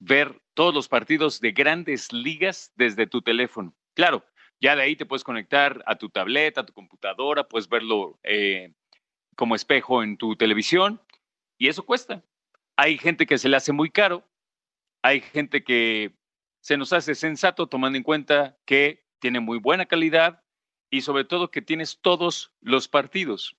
[0.00, 3.74] ver todos los partidos de grandes ligas desde tu teléfono.
[3.94, 4.24] Claro,
[4.60, 8.74] ya de ahí te puedes conectar a tu tableta, a tu computadora, puedes verlo eh,
[9.36, 11.00] como espejo en tu televisión
[11.56, 12.24] y eso cuesta.
[12.76, 14.28] Hay gente que se le hace muy caro,
[15.02, 16.14] hay gente que
[16.60, 20.42] se nos hace sensato tomando en cuenta que tiene muy buena calidad
[20.90, 23.56] y sobre todo que tienes todos los partidos.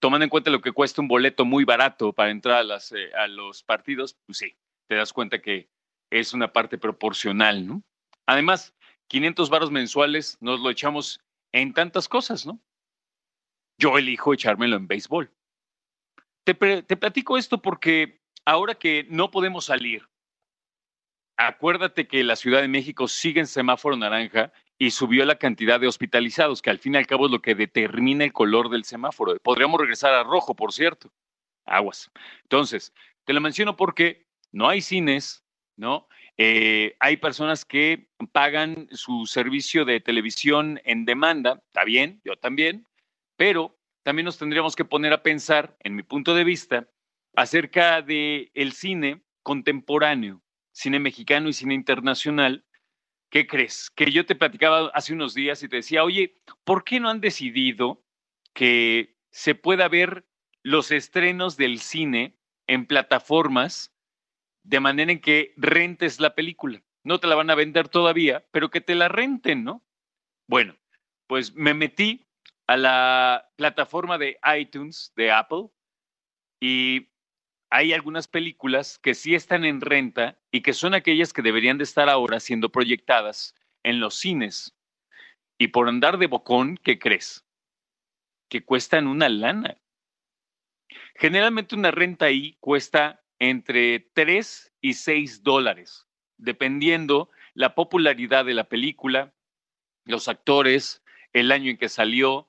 [0.00, 3.62] Tomando en cuenta lo que cuesta un boleto muy barato para entrar a, eh, los
[3.62, 4.56] partidos, pues sí,
[4.86, 5.70] te das cuenta que
[6.10, 7.82] es una parte proporcional, ¿no?
[8.26, 8.74] Además,
[9.08, 11.20] 500 varos mensuales nos lo echamos
[11.52, 12.60] en tantas cosas, ¿no?
[13.78, 15.32] Yo elijo echármelo en béisbol.
[16.44, 20.06] Te platico esto porque ahora que no podemos salir,
[21.46, 25.86] acuérdate que la Ciudad de México sigue en semáforo naranja y subió la cantidad de
[25.86, 29.36] hospitalizados, que al fin y al cabo es lo que determina el color del semáforo.
[29.38, 31.12] Podríamos regresar a rojo, por cierto.
[31.64, 32.10] Aguas.
[32.42, 32.92] Entonces,
[33.24, 35.44] te lo menciono porque no hay cines,
[35.76, 36.08] ¿no?
[36.36, 42.86] Eh, hay personas que pagan su servicio de televisión en demanda, está bien, yo también,
[43.36, 46.88] pero también nos tendríamos que poner a pensar, en mi punto de vista,
[47.36, 50.42] acerca de el cine contemporáneo,
[50.74, 52.66] cine mexicano y cine internacional.
[53.30, 53.90] ¿Qué crees?
[53.90, 57.20] Que yo te platicaba hace unos días y te decía, oye, ¿por qué no han
[57.20, 58.04] decidido
[58.52, 60.26] que se pueda ver
[60.62, 62.36] los estrenos del cine
[62.66, 63.94] en plataformas
[64.64, 66.82] de manera en que rentes la película?
[67.04, 69.84] No te la van a vender todavía, pero que te la renten, ¿no?
[70.48, 70.76] Bueno,
[71.26, 72.26] pues me metí
[72.66, 75.68] a la plataforma de iTunes de Apple
[76.60, 77.13] y
[77.74, 81.82] hay algunas películas que sí están en renta y que son aquellas que deberían de
[81.82, 84.76] estar ahora siendo proyectadas en los cines.
[85.58, 87.44] Y por andar de bocón, ¿qué crees?
[88.48, 89.76] Que cuestan una lana.
[91.16, 96.06] Generalmente una renta ahí cuesta entre 3 y 6 dólares,
[96.36, 99.34] dependiendo la popularidad de la película,
[100.04, 101.02] los actores,
[101.32, 102.48] el año en que salió.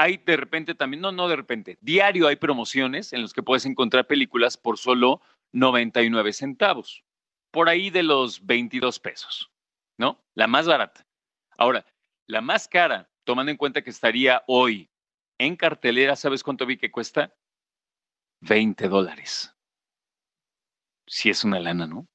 [0.00, 3.66] Hay de repente también, no, no de repente, diario hay promociones en los que puedes
[3.66, 5.20] encontrar películas por solo
[5.50, 7.02] 99 centavos,
[7.50, 9.50] por ahí de los 22 pesos,
[9.96, 10.24] ¿no?
[10.34, 11.04] La más barata.
[11.56, 11.84] Ahora,
[12.28, 14.88] la más cara, tomando en cuenta que estaría hoy
[15.36, 17.34] en cartelera, ¿sabes cuánto vi que cuesta?
[18.42, 19.52] 20 dólares.
[21.08, 22.06] Sí es una lana, ¿no?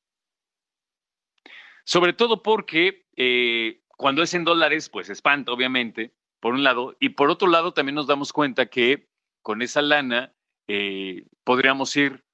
[1.84, 6.14] Sobre todo porque eh, cuando es en dólares, pues espanta, obviamente,
[6.44, 9.08] por un lado, y por otro lado también nos damos cuenta que
[9.42, 10.36] con esa lana
[10.68, 12.26] eh, podríamos ir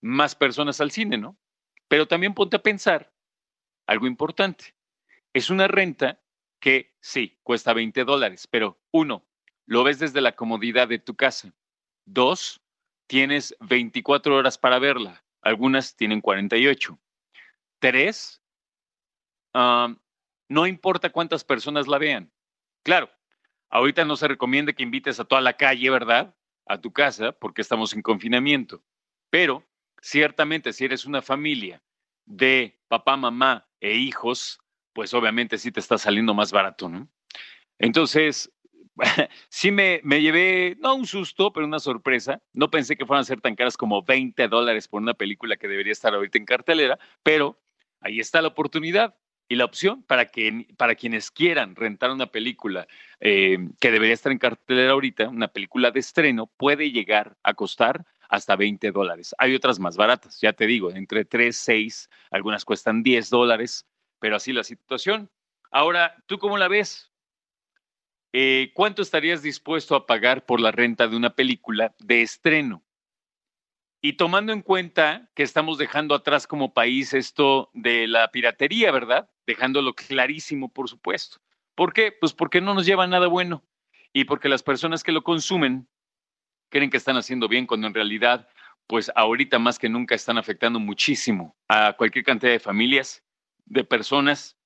[0.00, 1.36] más personas al cine, ¿no?
[1.86, 3.12] Pero también ponte a pensar
[3.86, 4.74] algo importante.
[5.34, 6.22] Es una renta
[6.60, 9.26] que sí, cuesta 20 dólares, pero uno,
[9.66, 11.54] lo ves desde la comodidad de tu casa.
[12.06, 12.62] Dos,
[13.06, 15.26] tienes 24 horas para verla.
[15.42, 16.98] Algunas tienen 48.
[17.80, 18.42] Tres,
[19.52, 19.94] ah,
[20.48, 22.32] no importa cuántas personas la vean.
[22.82, 23.10] Claro,
[23.72, 26.36] ahorita no se recomienda que invites a toda la calle, ¿verdad?
[26.66, 28.84] A tu casa, porque estamos en confinamiento.
[29.30, 29.66] Pero
[30.00, 31.82] ciertamente si eres una familia
[32.26, 34.60] de papá, mamá e hijos,
[34.92, 37.08] pues obviamente sí te está saliendo más barato, ¿no?
[37.78, 38.52] Entonces,
[39.48, 42.42] sí me, me, llevé, no un susto, pero una sorpresa.
[42.52, 45.66] No pensé que fueran a ser tan caras como 20 dólares por una película que
[45.66, 47.58] debería estar ahorita en cartelera, pero
[48.00, 49.16] ahí está la oportunidad
[49.52, 52.88] y la opción para, que, para quienes quieran rentar una película
[53.20, 58.06] eh, que debería estar en cartelera ahorita, una película de estreno, puede llegar a costar
[58.30, 59.34] hasta 20 dólares.
[59.36, 63.86] Hay otras más baratas, ya te digo, entre 3, 6, algunas cuestan 10 dólares,
[64.20, 65.30] pero así la situación.
[65.70, 67.12] Ahora, ¿tú cómo la ves?
[68.32, 72.82] Eh, ¿Cuánto estarías dispuesto a pagar por la renta de una película de estreno?
[74.00, 79.28] Y tomando en cuenta que estamos dejando atrás como país esto de la piratería, ¿verdad?
[79.46, 81.38] Dejándolo clarísimo, por supuesto.
[81.74, 82.12] ¿Por qué?
[82.12, 83.64] Pues porque no nos lleva nada bueno
[84.12, 85.88] y porque las personas que lo consumen
[86.68, 88.48] creen que están haciendo bien cuando en realidad,
[88.86, 93.22] pues ahorita más que nunca están afectando muchísimo a cualquier cantidad de familias,
[93.64, 94.56] de personas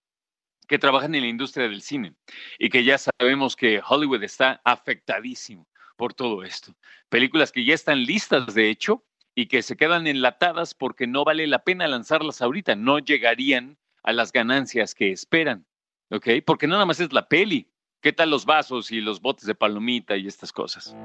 [0.68, 2.14] que trabajan en la industria del cine
[2.58, 6.74] y que ya sabemos que Hollywood está afectadísimo por todo esto.
[7.08, 11.46] Películas que ya están listas, de hecho, y que se quedan enlatadas porque no vale
[11.46, 15.66] la pena lanzarlas ahorita, no llegarían a las ganancias que esperan,
[16.10, 16.28] ¿ok?
[16.46, 17.70] Porque nada más es la peli.
[18.00, 20.96] ¿Qué tal los vasos y los botes de palomita y estas cosas?